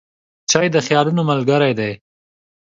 [0.49, 1.91] چای د خیالونو ملګری دی.